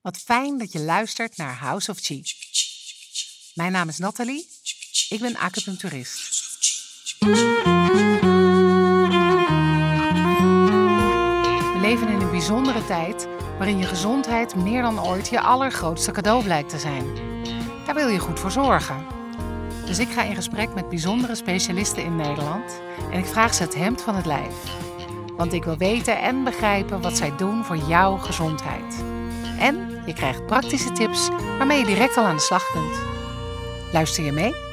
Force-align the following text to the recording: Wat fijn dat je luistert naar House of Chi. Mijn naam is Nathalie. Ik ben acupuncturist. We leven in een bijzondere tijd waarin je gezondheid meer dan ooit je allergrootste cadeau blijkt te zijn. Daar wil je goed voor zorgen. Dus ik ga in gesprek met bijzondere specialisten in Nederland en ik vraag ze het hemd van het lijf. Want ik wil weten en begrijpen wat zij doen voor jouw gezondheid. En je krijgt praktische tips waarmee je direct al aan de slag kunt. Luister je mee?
Wat 0.00 0.16
fijn 0.16 0.58
dat 0.58 0.72
je 0.72 0.80
luistert 0.80 1.36
naar 1.36 1.56
House 1.56 1.90
of 1.90 1.98
Chi. 2.00 2.22
Mijn 3.54 3.72
naam 3.72 3.88
is 3.88 3.98
Nathalie. 3.98 4.48
Ik 5.08 5.20
ben 5.20 5.36
acupuncturist. 5.36 6.46
We 11.72 11.78
leven 11.80 12.08
in 12.08 12.20
een 12.20 12.30
bijzondere 12.30 12.84
tijd 12.84 13.26
waarin 13.56 13.78
je 13.78 13.86
gezondheid 13.86 14.54
meer 14.54 14.82
dan 14.82 15.00
ooit 15.00 15.28
je 15.28 15.40
allergrootste 15.40 16.10
cadeau 16.10 16.42
blijkt 16.44 16.68
te 16.68 16.78
zijn. 16.78 17.14
Daar 17.86 17.94
wil 17.94 18.08
je 18.08 18.18
goed 18.18 18.40
voor 18.40 18.50
zorgen. 18.50 19.06
Dus 19.86 19.98
ik 19.98 20.08
ga 20.08 20.22
in 20.22 20.34
gesprek 20.34 20.74
met 20.74 20.88
bijzondere 20.88 21.34
specialisten 21.34 22.04
in 22.04 22.16
Nederland 22.16 22.80
en 23.12 23.18
ik 23.18 23.26
vraag 23.26 23.54
ze 23.54 23.62
het 23.62 23.74
hemd 23.74 24.02
van 24.02 24.14
het 24.14 24.26
lijf. 24.26 24.54
Want 25.36 25.52
ik 25.52 25.64
wil 25.64 25.76
weten 25.76 26.20
en 26.20 26.44
begrijpen 26.44 27.00
wat 27.00 27.16
zij 27.16 27.36
doen 27.36 27.64
voor 27.64 27.76
jouw 27.76 28.16
gezondheid. 28.16 28.97
En 29.58 30.02
je 30.06 30.12
krijgt 30.12 30.46
praktische 30.46 30.92
tips 30.92 31.28
waarmee 31.58 31.78
je 31.78 31.84
direct 31.84 32.16
al 32.16 32.24
aan 32.24 32.36
de 32.36 32.42
slag 32.42 32.70
kunt. 32.72 32.98
Luister 33.92 34.24
je 34.24 34.32
mee? 34.32 34.67